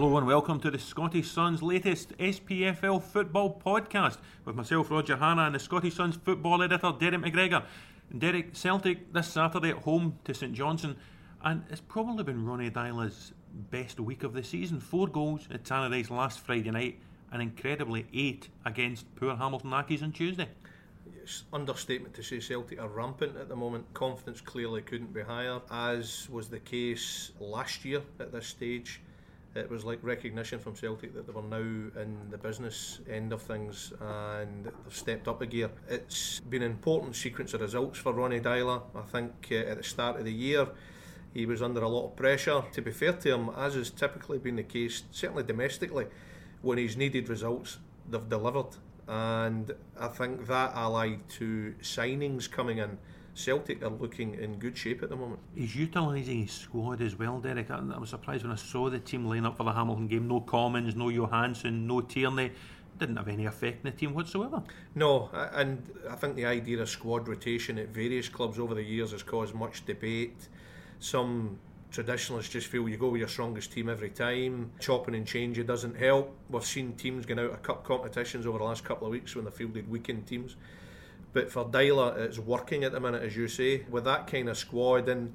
[0.00, 5.42] Hello and welcome to the Scottish Sun's latest SPFL football podcast with myself, Roger Hannah,
[5.42, 7.64] and the Scottish Sun's football editor, Derek McGregor.
[8.08, 10.96] And Derek, Celtic this Saturday at home to St Johnstone,
[11.44, 13.34] and it's probably been Ronny Deila's
[13.70, 14.80] best week of the season.
[14.80, 16.98] Four goals at Tannadice last Friday night,
[17.30, 20.48] and incredibly eight against poor Hamilton Accies on Tuesday.
[21.22, 23.84] It's understatement to say Celtic are rampant at the moment.
[23.92, 29.02] Confidence clearly couldn't be higher, as was the case last year at this stage
[29.54, 33.42] it was like recognition from Celtic that they were now in the business end of
[33.42, 35.70] things and they've stepped up a gear.
[35.88, 38.82] It's been an important sequence of results for Ronny Deila.
[38.94, 40.68] I think uh, at the start of the year
[41.34, 42.62] he was under a lot of pressure.
[42.72, 46.06] To be fair to him, as has typically been the case, certainly domestically,
[46.62, 48.76] when he's needed results, they've delivered.
[49.08, 52.98] And I think that allied to signings coming in
[53.34, 55.40] Celtic are looking in good shape at the moment.
[55.54, 57.70] He's utilising his squad as well, Derek.
[57.70, 60.28] I, I, was surprised when I saw the team line up for the Hamilton game.
[60.28, 62.52] No Commons, no Johansen, no Tierney.
[62.98, 64.62] Didn't have any effect in the team whatsoever.
[64.94, 69.12] No, and I think the idea of squad rotation at various clubs over the years
[69.12, 70.48] has caused much debate.
[70.98, 71.58] Some
[71.90, 74.70] traditionalists just feel you go with your strongest team every time.
[74.80, 76.36] Chopping and changing doesn't help.
[76.50, 79.44] We've seen teams going out of cup competitions over the last couple of weeks when
[79.44, 80.56] they fielded weakened teams.
[81.32, 84.58] But for Deila, it's working at the minute, as you say, with that kind of
[84.58, 85.08] squad.
[85.08, 85.32] And,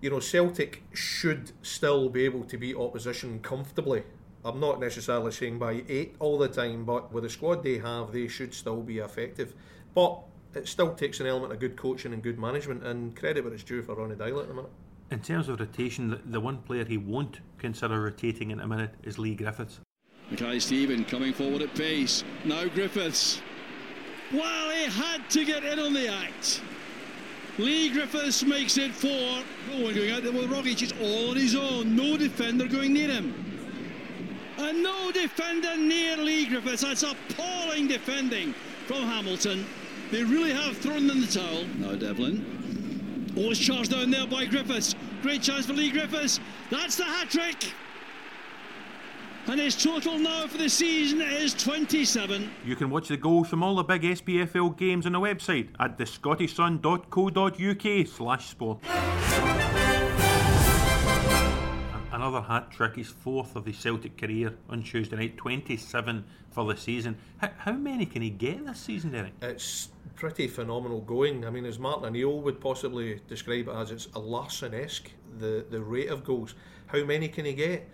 [0.00, 4.04] you know, Celtic should still be able to beat opposition comfortably.
[4.44, 8.12] I'm not necessarily saying by eight all the time, but with the squad they have,
[8.12, 9.54] they should still be effective.
[9.94, 10.20] But
[10.54, 13.64] it still takes an element of good coaching and good management, and credit where it's
[13.64, 14.70] due for Ronny Deila at the minute.
[15.10, 18.94] In terms of rotation, the, the one player he won't consider rotating in a minute
[19.02, 19.80] is Leigh Griffiths.
[20.30, 22.24] Mackay-Steven coming forward at pace.
[22.44, 23.40] Now Griffiths
[24.32, 26.60] well, he had to get in on the act.
[27.58, 29.10] Leigh Griffiths makes it four.
[29.10, 30.32] Oh, no one going out there.
[30.32, 31.96] Well, Rogic is all on his own.
[31.96, 33.34] No defender going near him.
[34.58, 36.82] And no defender near Leigh Griffiths.
[36.82, 38.52] That's appalling defending
[38.86, 39.66] from Hamilton.
[40.10, 41.64] They really have thrown in the towel.
[41.78, 43.34] Now Devlin.
[43.38, 44.94] Oh, it's charged down there by Griffiths.
[45.22, 46.40] Great chance for Leigh Griffiths.
[46.70, 47.72] That's the hat trick
[49.48, 52.50] and his total now for the season is 27.
[52.64, 55.96] You can watch the goals from all the big SPFL games on the website at
[55.98, 58.78] thescottishsun.co.uk slash sport.
[62.12, 66.76] Another hat trick, his fourth of the Celtic career on Tuesday night, 27 for the
[66.76, 67.16] season.
[67.38, 69.32] How, how many can he get this season, Derek?
[69.42, 71.44] It's pretty phenomenal going.
[71.44, 75.80] I mean, as Martin O'Neill would possibly describe it as, it's a Larsson-esque, the, the
[75.80, 76.54] rate of goals.
[76.86, 77.88] How many can he get?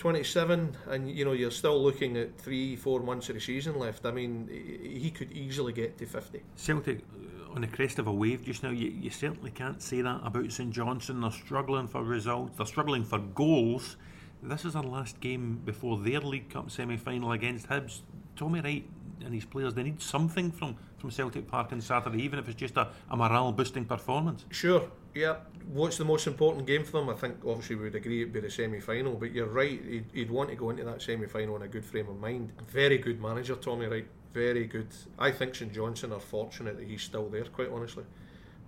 [0.00, 4.06] 27 and you know you're still looking at three four months of the season left.
[4.06, 4.48] I mean
[4.82, 8.62] he could easily get to 50 Celtic uh, on the crest of a wave just
[8.62, 11.20] now you, you certainly can't say that about St Johnstone.
[11.20, 13.98] They're struggling for results they're struggling for goals.
[14.42, 18.00] This is our last game before their League Cup semi-final against Hibs.
[18.36, 18.88] Tommy Wright
[19.24, 22.58] and his players they need something from from Celtic Park on Saturday even if it's
[22.58, 25.36] just a, a morale boosting performance sure yeah,
[25.72, 27.08] what's the most important game for them?
[27.08, 30.06] I think obviously we would agree it'd be the semi final, but you're right, he'd,
[30.12, 32.52] he'd want to go into that semi final in a good frame of mind.
[32.68, 34.06] Very good manager, Tommy Wright.
[34.32, 34.86] Very good.
[35.18, 38.04] I think St Johnstone are fortunate that he's still there, quite honestly.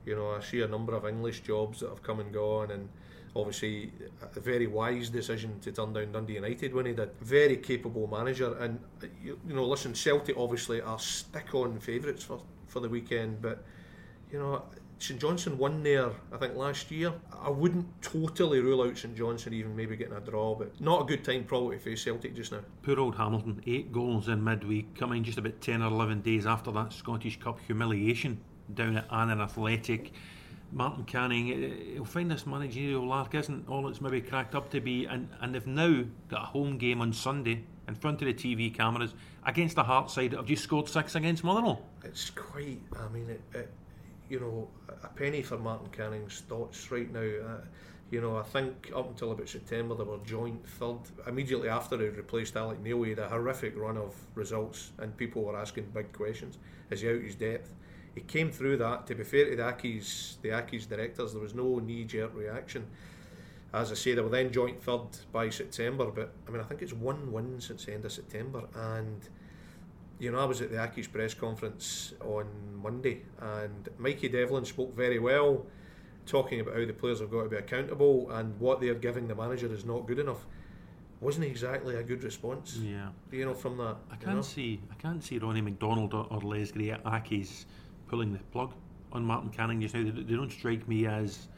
[0.04, 2.88] You know, I see a number of English jobs that have come and gone, and
[3.34, 3.92] obviously
[4.36, 7.10] a very wise decision to turn down Dundee United when he did.
[7.20, 8.78] Very capable manager, and
[9.22, 13.64] you, you know, listen, Celtic obviously are stick on favourites for, for the weekend, but
[14.30, 14.62] you know,
[14.98, 17.12] St Johnstone won there, I think, last year.
[17.40, 21.04] I wouldn't totally rule out St Johnstone even maybe getting a draw, but not a
[21.04, 22.60] good time probably face Celtic just now.
[22.82, 26.70] Poor old Hamilton, eight goals in midweek, coming just about 10 or 11 days after
[26.72, 28.40] that Scottish Cup humiliation
[28.74, 30.12] down at Annan Athletic.
[30.72, 34.80] Martin Canning, eh, he'll find this managerial lark isn't all it's maybe cracked up to
[34.80, 38.34] be, and, and they've now got a home game on Sunday in front of the
[38.34, 39.14] TV cameras
[39.44, 41.82] against the Heart side that have just scored six against Motherwell.
[42.04, 43.70] It's quite, I mean, it, it
[44.30, 44.68] you know,
[45.04, 47.20] a penny for Martin Canning's thoughts right now.
[47.20, 47.60] Uh,
[48.10, 51.00] you know, I think up until about September they were joint third.
[51.26, 55.42] Immediately after he replaced Alex Neil, he had a horrific run of results, and people
[55.42, 56.58] were asking big questions.
[56.90, 57.74] Is he out his depth?
[58.14, 59.06] He came through that.
[59.06, 62.86] To be fair to the Accies, the Accies directors, there was no knee jerk reaction.
[63.72, 66.82] As I say, they were then joint third by September, but I mean, I think
[66.82, 68.64] it's one win since the end of September.
[68.74, 69.20] And,
[70.18, 72.46] you know, I was at the Accies press conference on
[72.82, 75.64] Monday, and Mikey Devlin spoke very well,
[76.26, 79.34] talking about how the players have got to be accountable and what they're giving the
[79.34, 80.44] manager is not good enough
[81.22, 82.78] wasn't exactly a good response.
[82.82, 83.96] Yeah, you know from that.
[84.10, 84.42] I can't know?
[84.42, 87.64] see I can't see Ronnie McDonald or, or Les Gray at Accies
[88.12, 88.74] pulling the plug
[89.12, 90.04] on Martin Canning just now.
[90.04, 91.48] They, don't strike me as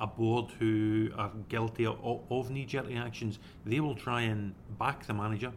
[0.00, 3.38] a board who are guilty of, knee-jerk reactions.
[3.66, 5.52] They will try and back the manager.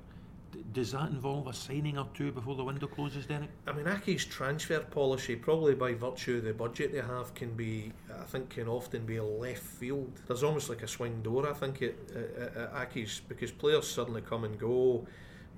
[0.74, 3.50] Does that involve a signing or two before the window closes, Derek?
[3.66, 7.94] I mean, Accies' transfer policy, probably by virtue of the budget they have, can be,
[8.14, 10.12] I think, can often be a left field.
[10.28, 14.22] There's almost like a swing door, I think, at, at, at Accies, because players suddenly
[14.22, 15.08] come and go.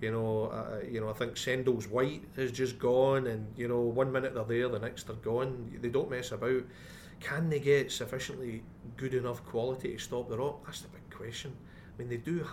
[0.01, 1.09] You know, uh, you know.
[1.09, 4.79] I think Sendles White has just gone, and you know, one minute they're there, the
[4.79, 5.77] next they're gone.
[5.81, 6.63] They don't mess about.
[7.19, 8.63] Can they get sufficiently
[8.97, 10.63] good enough quality to stop the rot?
[10.65, 11.55] That's the big question.
[11.95, 12.45] I mean, they do.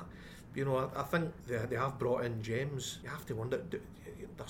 [0.55, 2.99] You know, I, I think they, they have brought in gems.
[3.03, 3.59] You have to wonder.
[3.59, 3.81] Do,
[4.37, 4.47] they're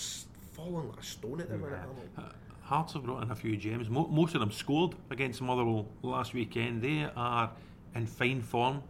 [0.52, 1.78] falling like a stone at the minute.
[2.16, 2.22] Uh,
[2.62, 3.88] Hearts have brought in a few gems.
[3.90, 6.82] Most of them scored against Motherwell last weekend.
[6.82, 7.50] They are
[7.96, 8.82] in fine form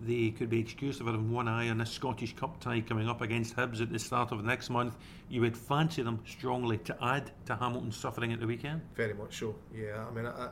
[0.00, 3.20] they could be excused for having one eye on the Scottish Cup tie coming up
[3.20, 4.96] against Hibs at the start of next month.
[5.28, 8.82] You would fancy them strongly to add to Hamilton's suffering at the weekend.
[8.94, 9.54] Very much so.
[9.74, 10.48] Yeah, I mean, I,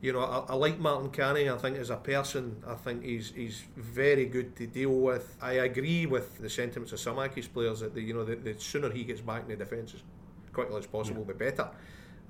[0.00, 1.50] you know, I, I, like Martin Canning.
[1.50, 5.36] I think as a person, I think he's he's very good to deal with.
[5.40, 8.58] I agree with the sentiments of some Accies players that the, you know the, the
[8.58, 10.02] sooner he gets back in the defence as
[10.52, 11.32] quickly as possible, yeah.
[11.32, 11.70] the better.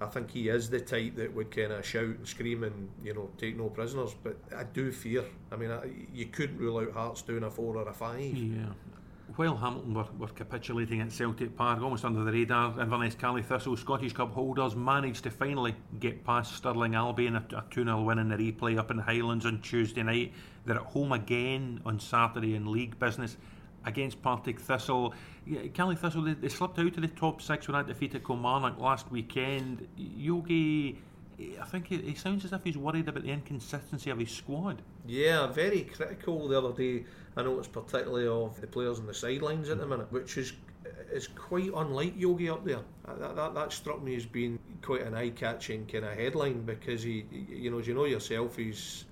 [0.01, 3.13] I think he is the type that would kind of shout and scream and you
[3.13, 4.15] know take no prisoners.
[4.23, 5.25] But I do fear.
[5.53, 8.37] I mean, I, you couldn't rule out Hearts doing a four or a five.
[8.37, 8.67] Yeah.
[9.37, 13.77] While Hamilton were, were capitulating at Celtic Park, almost under the radar, Inverness Caley Thistle
[13.77, 18.19] Scottish Cup holders managed to finally get past Stirling Albion, a, a 2 0 win
[18.19, 20.33] in the replay up in the Highlands on Tuesday night.
[20.65, 23.37] They're at home again on Saturday in league business
[23.85, 25.15] against Partick Thistle.
[25.47, 28.79] Yeah, Caley Thistle, they, they, slipped out of the top six when I defeated Kilmarnock
[28.79, 29.87] last weekend.
[29.97, 30.99] Yogi,
[31.61, 34.83] I think he, he, sounds as if he's worried about the inconsistency of his squad.
[35.07, 37.05] Yeah, very critical the other day.
[37.37, 40.53] I noticed particularly of the players on the sidelines at the minute, which is
[41.13, 42.81] is quite unlike Yogi up there.
[43.07, 47.25] That, that, that struck me as being quite an eye-catching kind of headline because he,
[47.49, 49.05] you know, as you know yourself, he's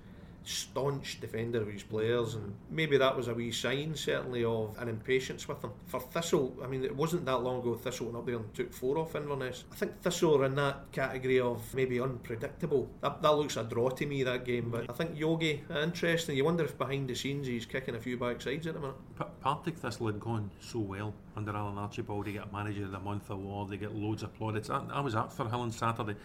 [0.43, 4.87] staunch defender of his players, and maybe that was a wee sign, certainly, of an
[4.87, 5.71] impatience with him.
[5.85, 8.73] For Thistle, I mean, it wasn't that long ago Thistle went up there and took
[8.73, 9.65] four off Inverness.
[9.71, 12.89] I think Thistle are in that category of maybe unpredictable.
[13.01, 16.35] That, that looks a draw to me, that game, but I think Yogi, uh, interesting.
[16.35, 18.95] You wonder if behind the scenes he's kicking a few backsides at the minute.
[19.17, 22.25] P- Partick Thistle had gone so well under Alan Archibald.
[22.25, 24.69] They get Manager of the Month award, they get loads of plaudits.
[24.69, 26.15] I, I was at Firhill on Saturday.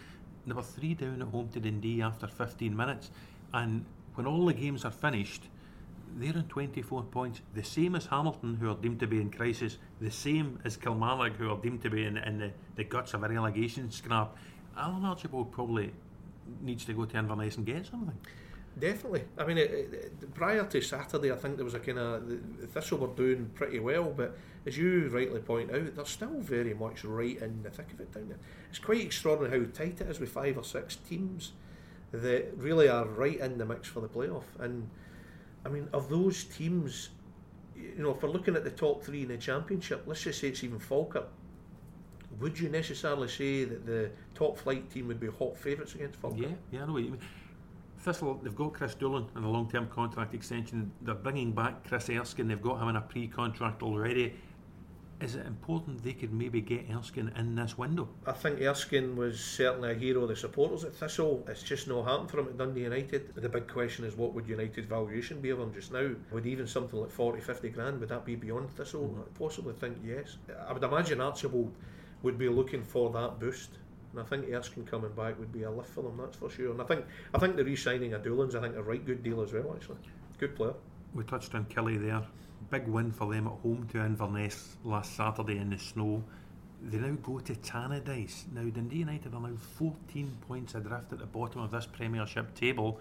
[0.47, 3.09] They were three down at home to Dundee after 15 minutes.
[3.53, 3.85] And
[4.15, 5.49] when all the games are finished,
[6.17, 9.77] they're on 24 points, the same as Hamilton, who are deemed to be in crisis,
[9.99, 13.23] the same as Kilmarnock, who are deemed to be in, in the, the guts of
[13.23, 14.35] a relegation scrap.
[14.77, 15.91] Alan Archibald probably
[16.61, 18.17] needs to go to Inverness and get something.
[18.77, 19.23] Definitely.
[19.37, 22.23] I mean, it, it, prior to Saturday, I think there was a kind of
[22.71, 27.05] Thistle were doing pretty well, but as you rightly point out, they're still very much
[27.05, 28.39] right in the thick of it down there.
[28.69, 31.53] It's quite extraordinary how tight it is with five or six teams
[32.15, 34.43] that really are right in the mix for the playoff.
[34.59, 34.89] And
[35.65, 37.09] I mean, of those teams,
[37.75, 40.49] you know, if we're looking at the top three in the championship, let's just say
[40.49, 41.27] it's even Falkirk.
[42.39, 46.41] Would you necessarily say that the top flight team would be hot favourites against Falkirk?
[46.41, 47.21] Yeah, yeah, I know what you mean.
[47.99, 50.91] Thistle, they've got Chris Doolan in a long term contract extension.
[51.01, 54.35] They're bringing back Chris Erskine, they've got him in a pre contract already
[55.21, 58.07] is it important they could maybe get Erskine in this window?
[58.25, 61.45] I think Erskine was certainly a hero of the supporters at Thistle.
[61.47, 63.33] It's just no happened for him at Dundee United.
[63.33, 66.11] The big question is what would United valuation be of him just now?
[66.31, 69.03] Would even something like 40, 50 grand, would that be beyond Thistle?
[69.03, 69.21] Mm-hmm.
[69.21, 70.37] I possibly think yes.
[70.67, 71.71] I would imagine Archibald
[72.21, 73.69] would be looking for that boost.
[74.11, 76.71] And I think Erskine coming back would be a lift for them, that's for sure.
[76.71, 79.41] And I think I think the re-signing of Doolan's I think a right good deal
[79.41, 79.97] as well actually.
[80.37, 80.73] Good player.
[81.13, 82.23] We touched on Killie there
[82.69, 86.23] big win for them at home to Inverness last Saturday in the snow.
[86.81, 88.51] They now go to Tannadice.
[88.53, 92.99] Now, Dundee United are now 14 points adrift at the bottom of this Premiership table.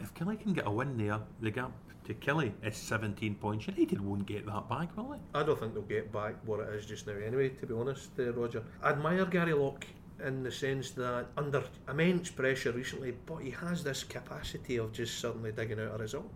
[0.00, 1.72] If Killie can get a win there, the gap
[2.04, 3.66] to Killie is 17 points.
[3.66, 5.18] United won't get that back, will they?
[5.38, 8.10] I don't think they'll get back what it is just now, anyway, to be honest,
[8.18, 8.62] uh, Roger.
[8.82, 9.86] I admire Gary Locke
[10.24, 15.18] in the sense that under immense pressure recently, but he has this capacity of just
[15.18, 16.30] suddenly digging out a result,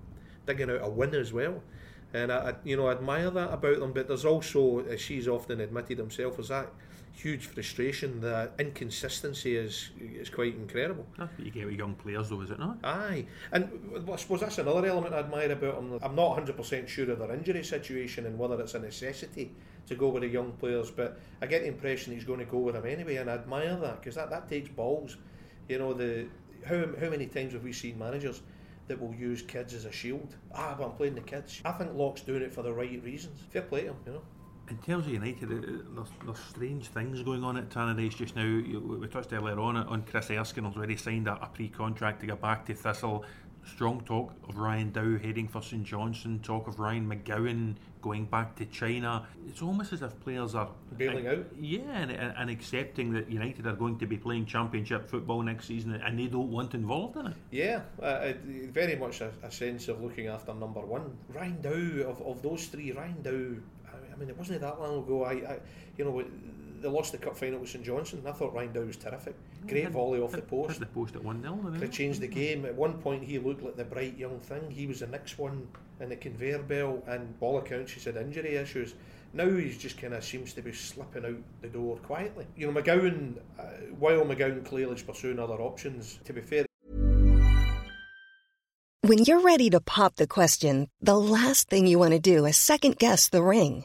[0.47, 1.63] digging out a win as well.
[2.13, 3.93] And I, I, you know I admire that about them.
[3.93, 6.69] But there's also, as she's often admitted himself, is that
[7.13, 8.21] huge frustration.
[8.21, 11.07] The inconsistency is is quite incredible.
[11.13, 12.79] Ah, that's what you get with young players, though, is it not?
[12.83, 13.69] Aye, and
[14.11, 15.99] I suppose that's another element I admire about them.
[16.03, 19.53] I'm not 100% sure of their injury situation and whether it's a necessity
[19.87, 22.59] to go with the young players, but I get the impression he's going to go
[22.59, 25.17] with them anyway, and I admire that because that, that takes balls.
[25.69, 26.27] You know, the
[26.67, 28.43] how, how many times have we seen managers
[28.91, 30.35] that will use kids as a shield?
[30.53, 31.63] Ah, but I'm playing the kids.
[31.65, 33.39] I think Locke's doing it for the right reasons.
[33.51, 34.23] Fair play to him, you know.
[34.69, 35.57] In terms of United, uh,
[35.95, 38.43] there's, there's strange things going on at Tannadice just now.
[38.43, 42.67] We touched earlier on on Chris Erskine already signed a, a pre-contract to go back
[42.67, 43.25] to Thistle.
[43.71, 46.41] Strong talk of Ryan Dow heading for St Johnstone.
[46.41, 49.27] Talk of Ryan McGowan going back to China.
[49.49, 51.47] It's almost as if players are bailing uh, out.
[51.59, 55.95] Yeah, and, and, accepting that United are going to be playing Championship football next season,
[55.95, 57.37] and they don't want involved in it.
[57.51, 58.33] Yeah, uh,
[58.71, 61.17] very much a, a, sense of looking after number one.
[61.33, 63.61] Ryan Dow of, of those three, Ryan Dow
[64.13, 65.25] I mean, it wasn't that long ago.
[65.25, 65.59] I, I
[65.97, 66.23] you know,
[66.81, 68.23] they lost the cup final with St Johnstone.
[68.27, 69.35] I thought Ryan Dow was terrific.
[69.67, 70.71] Great hit, volley off hit, the post.
[70.73, 72.65] Hit the post at one 0 Could have changed the game.
[72.65, 74.71] At one point, he looked like the bright young thing.
[74.71, 75.69] He was the next one
[76.01, 78.95] in the conveyor belt, and all accounts, he had injury issues.
[79.33, 82.47] Now he's just kind of seems to be slipping out the door quietly.
[82.57, 83.63] You know, McGowan, uh,
[83.99, 86.67] while McGowan clearly is pursuing other options, to be fair.
[89.03, 92.57] When you're ready to pop the question, the last thing you want to do is
[92.57, 93.85] second guess the ring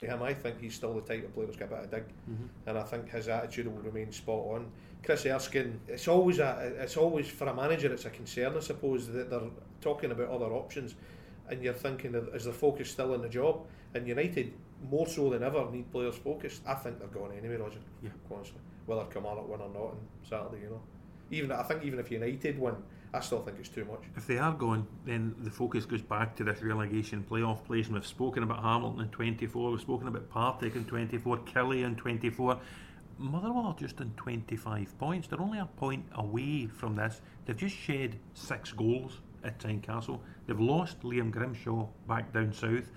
[0.00, 0.22] To him.
[0.22, 2.44] I think he's still the type of player that's got a bit of dig, mm-hmm.
[2.66, 4.70] and I think his attitude will remain spot on.
[5.02, 9.06] Chris Erskine, it's always a, it's always for a manager, it's a concern, I suppose,
[9.08, 9.40] that they're
[9.80, 10.96] talking about other options,
[11.48, 13.66] and you're thinking, is the focus still on the job?
[13.94, 14.52] And United,
[14.90, 16.60] more so than ever, need players focused.
[16.66, 17.78] I think they're going anyway, Roger.
[18.02, 19.98] Yeah, honestly, whether Kilmarnock win or not on
[20.28, 20.82] Saturday, you know.
[21.30, 22.74] Even I think even if United win,
[23.14, 24.02] I still think it's too much.
[24.16, 27.86] If they are going, then the focus goes back to this relegation playoff place.
[27.86, 31.96] And we've spoken about Hamilton in 24, we've spoken about Partick in 24, Killie in
[31.96, 32.58] 24.
[33.18, 35.28] Motherwell are just in 25 points.
[35.28, 37.22] They're only a point away from this.
[37.46, 40.20] They've just shed six goals at Tynecastle.
[40.46, 42.90] They've lost Liam Grimshaw back down south.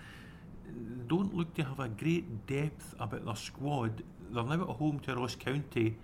[1.08, 4.04] Don't look to have a great depth about their squad.
[4.30, 5.98] They're now at home to Ross County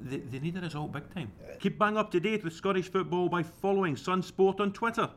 [0.00, 1.30] they, they need a result big time.
[1.58, 5.10] Keep bang up to date with Scottish football by following Sun Sport on Twitter.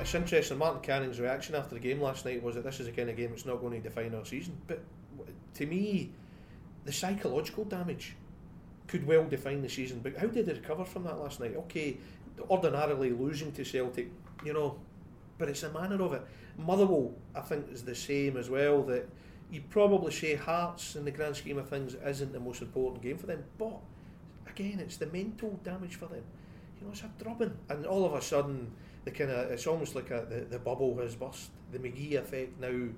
[0.00, 0.58] It's interesting.
[0.58, 3.16] Martin Canning's reaction after the game last night was that this is a kind of
[3.16, 4.56] game that's not going to define our season.
[4.66, 4.82] But
[5.54, 6.10] to me,
[6.84, 8.16] the psychological damage
[8.88, 10.00] could well define the season.
[10.02, 11.54] But how did they recover from that last night?
[11.56, 11.98] Okay,
[12.48, 14.10] ordinarily losing to Celtic,
[14.44, 14.78] you know,
[15.38, 16.22] but it's a manner of it.
[16.58, 18.82] Motherwell, I think, is the same as well.
[18.82, 19.08] That
[19.50, 23.18] you'd probably say Hearts, in the grand scheme of things, isn't the most important game
[23.18, 23.44] for them.
[23.58, 23.78] But
[24.46, 26.22] again, it's the mental damage for them.
[26.78, 28.70] You know, it's a drubbing, and all of a sudden,
[29.04, 31.50] the kind of it's almost like a, the the bubble has burst.
[31.72, 32.88] The McGhee effect now.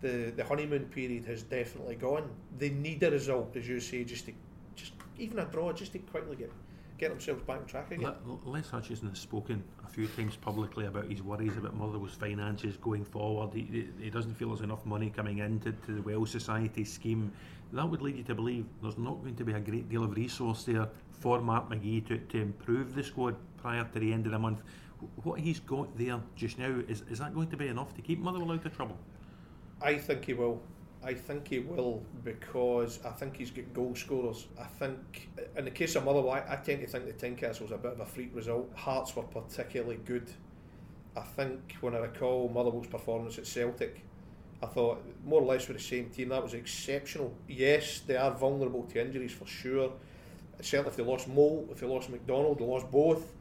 [0.00, 2.30] The, the honeymoon period has definitely gone.
[2.56, 4.32] They need a result, as you say, just to
[4.76, 6.52] just even a draw, just to quickly get
[6.98, 8.12] get themselves back on track again.
[8.44, 13.04] Les Hutchison has spoken a few times publicly about his worries about Motherwell's finances going
[13.04, 13.54] forward.
[13.54, 17.32] He, he doesn't feel there's enough money coming into to the Well Society scheme.
[17.72, 20.16] That would lead you to believe there's not going to be a great deal of
[20.16, 20.88] resource there
[21.20, 24.62] for Mark McGhee to, to improve the squad prior to the end of the month.
[25.22, 28.18] What he's got there just now, is, is that going to be enough to keep
[28.18, 28.98] Motherwell out of trouble?
[29.80, 30.60] I think he will.
[31.02, 34.46] I think he will because I think he's got goal scorers.
[34.60, 37.78] I think in the case of Motherwell, I, tend to think that Tynecastle was a
[37.78, 38.70] bit of a freak result.
[38.74, 40.28] Hearts were particularly good.
[41.16, 44.04] I think when I recall Motherwell's performance at Celtic,
[44.62, 47.32] I thought more or less with the same team that was exceptional.
[47.46, 49.92] Yes, they are vulnerable to injuries for sure.
[50.60, 53.32] Certainly, if they lost Moult, if they lost McDonald, they lost both.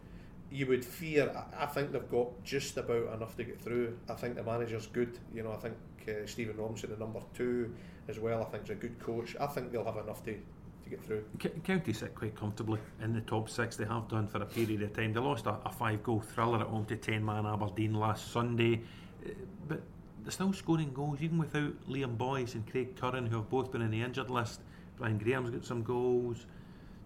[0.51, 1.31] You would fear.
[1.35, 3.97] I, I think they've got just about enough to get through.
[4.09, 5.19] I think the manager's good.
[5.33, 5.75] You know, I think
[6.07, 7.73] uh, Stephen Robinson, the number two,
[8.07, 8.41] as well.
[8.41, 9.35] I think is a good coach.
[9.39, 10.37] I think they'll have enough to.
[10.83, 11.25] To get through.
[11.65, 13.75] County sit quite comfortably in the top six.
[13.75, 15.11] They have done for a period of time.
[15.11, 18.83] They lost a, a five-goal thriller at home to ten-man Aberdeen last Sunday,
[19.25, 19.31] uh,
[19.67, 19.81] but
[20.23, 23.81] they're still scoring goals even without Liam Boyce and Craig Curran, who have both been
[23.81, 24.61] in the injured list.
[24.97, 26.45] Brian Graham's got some goals.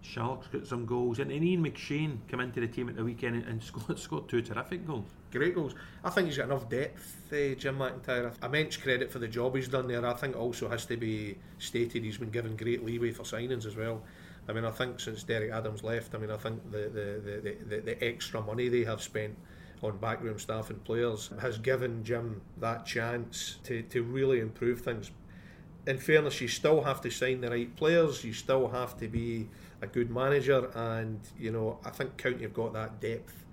[0.02, 3.36] Sharks got some goals, and, then Ian McShane came into the team at the weekend
[3.36, 5.06] and, and scored, scored two terrific goals.
[5.30, 5.74] Great goals.
[6.04, 8.32] I think he's got enough depth, uh, Jim McIntyre.
[8.44, 10.04] Immense credit for the job he's done there.
[10.04, 13.76] I think also has to be stated he's been given great leeway for signings as
[13.76, 14.02] well.
[14.48, 17.56] I mean, I think since Derek Adams left, I mean, I think the the, the,
[17.64, 19.36] the, the extra money they have spent
[19.82, 25.10] on backroom staff and players has given Jim that chance to, to really improve things.
[25.86, 29.48] In fairness, you still have to sign the right players, you still have to be
[29.82, 33.44] a good manager, and you know I think County have got that depth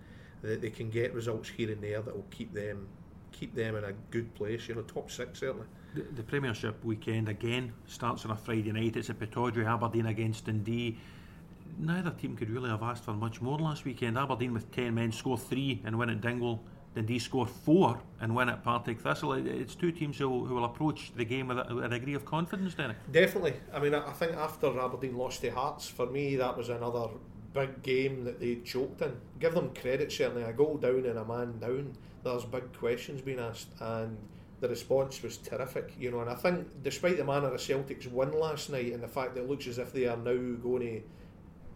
[0.42, 2.88] that they can get results here and there that will keep them
[3.32, 4.68] keep them in a good place.
[4.68, 5.68] You know, top six certainly.
[5.96, 8.96] The, the Premiership weekend again starts on a Friday night.
[8.96, 10.98] It's a Pittodrie, Aberdeen against Dundee.
[11.78, 14.18] Neither team could really have asked for much more last weekend.
[14.18, 16.62] Aberdeen with ten men score three and win at Dingwall.
[16.96, 19.34] Dundee score four and win at Partick Thistle.
[19.34, 22.26] It's two teams who, who will approach the game with a, with a, degree of
[22.26, 22.98] confidence, Derek.
[23.12, 23.54] Definitely.
[23.72, 27.10] I mean, I think after Aberdeen lost to Hearts, for me, that was another
[27.54, 29.16] big game that they choked in.
[29.40, 30.44] Give them credit, certainly.
[30.44, 31.94] A goal down and a man down.
[32.24, 34.18] There's big questions being asked, and
[34.60, 35.94] the response was terrific.
[36.00, 39.08] You know, and I think despite the manner of Celtic's win last night and the
[39.08, 41.02] fact that it looks as if they are now going to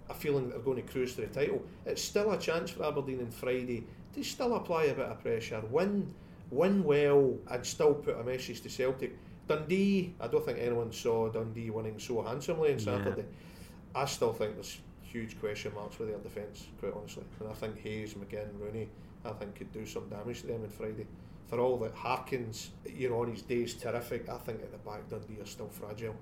[0.10, 2.84] a feeling that they're going to cruise to the title, it's still a chance for
[2.84, 6.13] Aberdeen on Friday to still apply a bit of pressure, win,
[6.51, 9.17] win well, and still put a message to Celtic.
[9.48, 13.22] Dundee, I don't think anyone saw Dundee winning so handsomely on Saturday.
[13.22, 14.01] Yeah.
[14.01, 17.24] I still think there's huge question marks with their defence, quite honestly.
[17.39, 18.89] And I think Hayes, McGinn, Rooney,
[19.25, 21.05] I think could do some damage to them on Friday.
[21.48, 24.77] For all that Harkins, you know, on his day is terrific, I think at the
[24.77, 26.15] back Dundee are still fragile.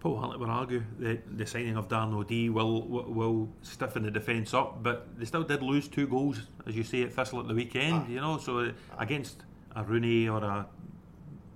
[0.00, 4.54] Paul Hartley would argue that the signing of Darren O'Dea will will stiffen the defence
[4.54, 7.54] up, but they still did lose two goals, as you say, at Thistle at the
[7.54, 7.94] weekend.
[7.94, 8.08] Ah.
[8.08, 8.96] You know, so ah.
[8.98, 9.42] against
[9.74, 10.66] a Rooney or a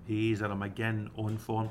[0.07, 1.71] Hayes or a McGinn on form.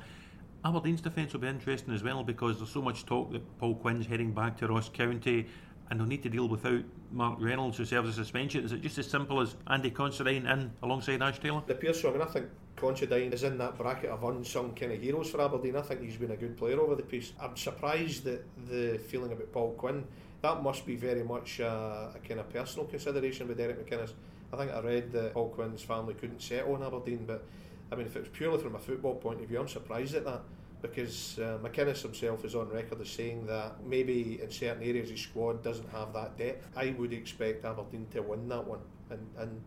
[0.64, 4.06] Aberdeen's defence will be interesting as well because there's so much talk that Paul Quinn's
[4.06, 5.48] heading back to Ross County
[5.90, 8.64] and they'll need to deal without Mark Reynolds who serves a suspension.
[8.66, 11.64] Is it just as simple as Andy Considine in alongside Ash Taylor?
[11.68, 12.10] It appears so.
[12.10, 12.48] I mean, I think
[12.80, 15.76] Considine is in that bracket of unsung kind of heroes for Aberdeen.
[15.76, 17.34] I think he's been a good player over the piece.
[17.40, 20.06] I'm surprised that the feeling about Paul Quinn,
[20.42, 24.14] that must be very much a, a kind of personal consideration with Derek McInnes.
[24.54, 27.46] I think I read that Paul Quinn's family couldn't settle in Aberdeen, but
[27.92, 30.24] I mean, if it was purely from a football point of view, I'm surprised at
[30.24, 30.42] that
[30.82, 35.20] because uh, McInnes himself is on record as saying that maybe in certain areas his
[35.20, 36.66] squad doesn't have that depth.
[36.78, 39.62] I would expect Aberdeen to win that one and, and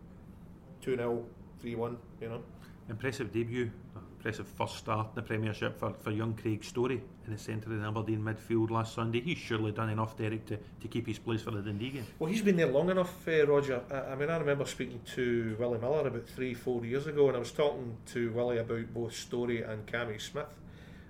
[0.81, 1.23] 2 0,
[1.61, 2.43] 3 1, you know.
[2.89, 3.71] Impressive debut,
[4.17, 7.79] impressive first start in the Premiership for, for young Craig Storie in the centre of
[7.79, 9.21] the Aberdeen midfield last Sunday.
[9.21, 12.05] He's surely done enough, Derek, to, to keep his place for the Dundee game.
[12.19, 13.81] Well, he's been there long enough, uh, Roger.
[13.91, 17.37] I, I, mean, I remember speaking to Willie Miller about three, four years ago, and
[17.37, 20.47] I was talking to Willie about both Storie and Cammy Smith.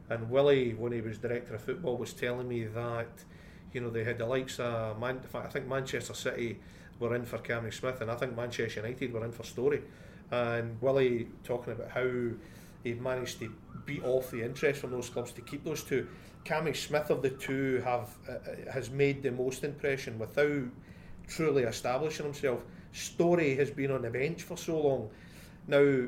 [0.10, 3.10] And Willie, when he was director of football, was telling me that
[3.74, 6.60] you know they had the likes of Man- I think Manchester City
[7.00, 9.82] were in for Cammy Smith, and I think Manchester United were in for Storie.
[10.34, 12.10] And Willie talking about how
[12.84, 13.54] he managed to
[13.86, 16.08] beat off the interest from those clubs to keep those two.
[16.44, 20.64] Cammy Smith of the two have uh, uh, has made the most impression without
[21.28, 22.62] truly establishing himself.
[22.94, 25.10] Storie has been on the bench for so long.
[25.68, 26.08] Now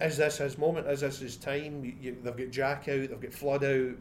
[0.00, 0.86] is this his moment?
[0.86, 1.82] Is this his time?
[1.82, 3.94] You, you, they've got Jack out, they've got Flood out.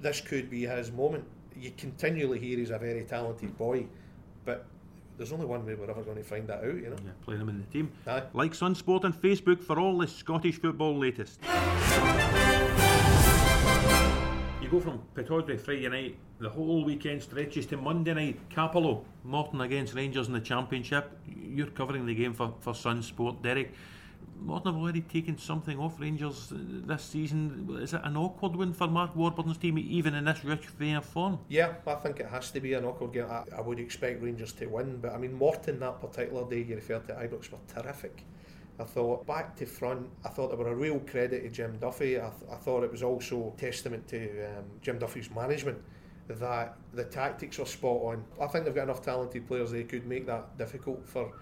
[0.00, 1.24] This could be his moment.
[1.56, 3.86] You continually hear he's a very talented boy,
[4.44, 4.66] but
[5.22, 6.96] there's only one way we're ever going to find that out, you know.
[7.04, 7.92] Yeah, playing them in the team.
[8.08, 8.24] Aye.
[8.32, 11.38] Like Sunsport on Facebook for all the Scottish football latest.
[14.60, 19.60] You go from Pittodrie Friday night, the whole weekend stretches to Monday night, Cappielow, Morton
[19.60, 21.16] against Rangers in the Championship.
[21.24, 23.72] You're covering the game for, for Sunsport, Derek.
[24.38, 27.78] Morton have already taken something off Rangers this season.
[27.80, 31.04] Is it an awkward win for Mark Warburton's team, even in this rich vein of
[31.04, 31.38] form?
[31.48, 33.26] Yeah, I think it has to be an awkward game.
[33.30, 36.74] I, I would expect Rangers to win, but I mean, Morton that particular day you
[36.74, 38.24] referred to, Ibrox were terrific.
[38.80, 42.18] I thought back to front, I thought they were a real credit to Jim Duffy.
[42.18, 45.78] I, th- I thought it was also testament to um, Jim Duffy's management
[46.28, 48.24] that the tactics were spot on.
[48.40, 51.32] I think they've got enough talented players they could make that difficult for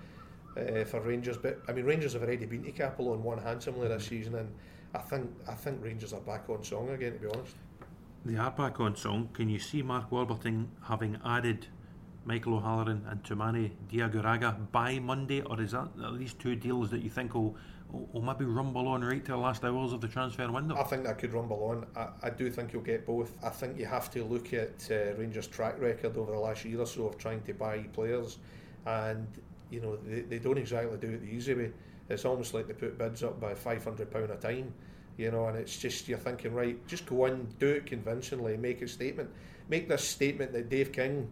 [0.56, 1.36] uh, for Rangers.
[1.36, 4.52] But I mean, Rangers have already been to Cappielow and won handsomely this season, and
[4.94, 7.14] I think I think Rangers are back on song again.
[7.14, 7.56] To be honest,
[8.24, 9.28] they are back on song.
[9.32, 11.66] Can you see Mark Warburton having added
[12.24, 17.02] Michael O'Halloran and Toumani Diagouraga by Monday, or is that at least two deals that
[17.02, 17.56] you think will,
[17.88, 20.76] will maybe rumble on right to the last hours of the transfer window?
[20.76, 21.86] I think that could rumble on.
[21.96, 23.34] I, I do think you'll get both.
[23.42, 26.80] I think you have to look at uh, Rangers' track record over the last year
[26.80, 28.38] or so of trying to buy players,
[28.84, 29.26] and
[29.70, 31.70] you know they, they don't exactly do it the easy way.
[32.08, 34.72] It's almost like they put bids up by five hundred pound a time,
[35.16, 38.82] you know, and it's just you're thinking right, just go in, do it convincingly, make
[38.82, 39.30] a statement,
[39.68, 41.30] make this statement that Dave King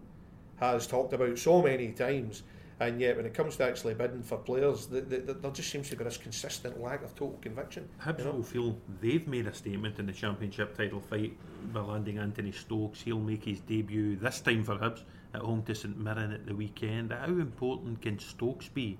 [0.61, 2.43] has talked about so many times.
[2.81, 5.69] And yet, when it comes to actually bidding for players, the, the, the, there just
[5.69, 7.89] seems to be this consistent lack of total conviction.
[8.01, 8.31] Hibs you know?
[8.31, 11.37] will feel they've made a statement in the Championship title fight
[11.73, 13.01] by landing Anthony Stokes.
[13.01, 15.03] He'll make his debut this time for Hibs
[15.35, 17.13] at home to St Mirren at the weekend.
[17.13, 18.99] How important can Stokes be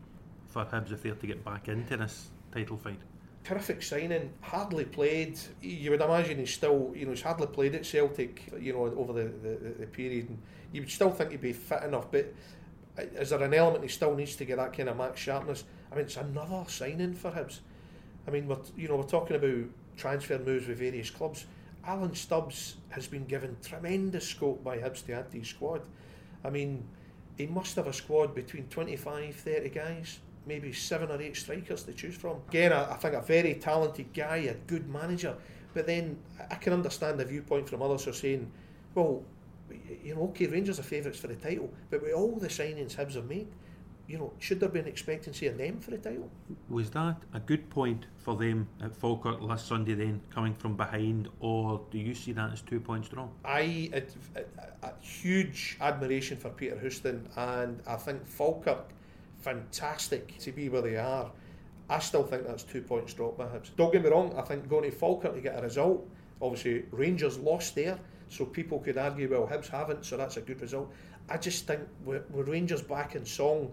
[0.49, 3.01] for Hibs if they're to get back into this title fight?
[3.49, 4.31] terrific signing.
[4.43, 5.39] Hardly played.
[5.63, 9.15] You would imagine he's still, you know, he's hardly played at Celtic, you know, over
[9.15, 10.29] the, the, the period.
[10.29, 10.39] And
[10.73, 12.33] you would still think he'd be fit enough, but
[12.99, 15.65] uh, is there an element he still needs to get that kind of max sharpness?
[15.91, 17.61] I mean, it's another signing for Hibs.
[18.27, 21.47] I mean, we're you know we're talking about transfer moves with various clubs.
[21.87, 25.81] Alan Stubbs has been given tremendous scope by Hibs to add to his squad.
[26.45, 26.85] I mean,
[27.37, 31.93] he must have a squad between 25, 30 guys, maybe seven or eight strikers to
[31.93, 32.39] choose from.
[32.49, 35.37] Again, I, I think a very talented guy, a good manager.
[35.75, 36.19] But then
[36.51, 38.51] I can understand the viewpoint from others who are saying,
[38.95, 39.23] well,
[40.03, 43.15] you know, okay, Rangers are favourites for the title, but with all the signings Hibs
[43.15, 43.49] have made,
[44.09, 46.31] you know, should there be an expectancy of them for the title?
[46.71, 51.29] Was that a good point for them at Falkirk last Sunday then, coming from behind,
[51.41, 53.31] or do you see that as two points strong?
[53.45, 58.87] I had a, a huge admiration for Peter Houston, and I think Falkirk,
[59.41, 61.31] fantastic to be where they are.
[61.91, 63.71] I still think that's two points drop perhaps.
[63.77, 66.09] Don't get me wrong, I think going to Falkirk to get a result,
[66.41, 67.99] obviously Rangers lost there,
[68.31, 70.91] so people could argue, well, Hibs haven't, so that's a good result.
[71.29, 73.71] I just think with Rangers back in song,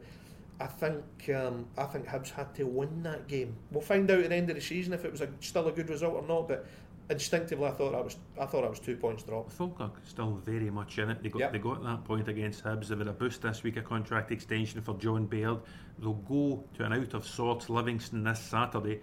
[0.60, 1.04] I think
[1.36, 3.56] um, I think Hibs had to win that game.
[3.72, 5.72] We'll find out at the end of the season if it was a, still a
[5.72, 6.48] good result or not.
[6.48, 6.66] But
[7.10, 9.52] instinctively, I thought I was I thought I was two points drop.
[9.52, 11.22] Falkirk still very much in it.
[11.22, 11.52] They got Yep.
[11.52, 12.88] they got that point against Hibs.
[12.88, 15.60] They've had a boost this week, a contract extension for John Baird.
[16.00, 19.02] They'll go to an out of sorts Livingston this Saturday,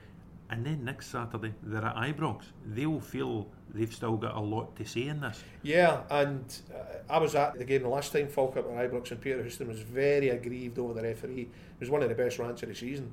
[0.53, 2.43] and then next Saturday they're at Ibrox.
[2.67, 5.43] They'll feel they've still got a lot to say in this.
[5.63, 9.21] Yeah, and uh, I was at the game the last time Falkirk and Ibrox and
[9.21, 11.43] Peter Houston was very aggrieved over the referee.
[11.43, 13.13] It was one of the best rants of the season.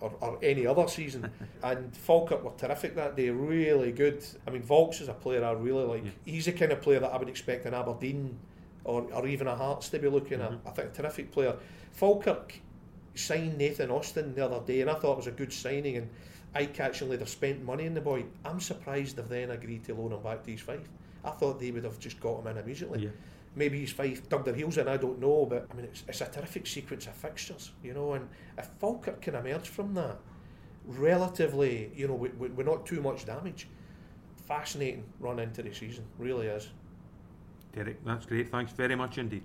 [0.00, 1.30] Or, or any other season,
[1.62, 4.22] and Falkirk were terrific that day, really good.
[4.46, 6.04] I mean, Vaulks is a player I really like.
[6.04, 6.10] Yeah.
[6.24, 8.38] He's the kind of player that I would expect in Aberdeen
[8.84, 10.52] or, or even a Hearts to be looking at.
[10.66, 11.54] I think a terrific player.
[11.92, 12.60] Falkirk
[13.14, 15.96] signed Nathan Austin the other day, and I thought it was a good signing.
[15.96, 16.10] And
[16.54, 18.24] eye-catchingly, they've spent money on the boy.
[18.44, 20.88] I'm surprised they've then agreed to loan him back to East Fife.
[21.24, 23.04] I thought they would have just got him in immediately.
[23.04, 23.10] Yeah.
[23.54, 26.20] Maybe East Fife dug their heels in, I don't know, but I mean, it's, it's
[26.20, 28.14] a terrific sequence of fixtures, you know.
[28.14, 30.18] And if Falkirk can emerge from that
[30.86, 33.68] relatively, you know, with, with, with not too much damage,
[34.46, 36.68] fascinating run into the season, really is.
[37.72, 38.50] Derek, that's great.
[38.50, 39.44] Thanks very much indeed.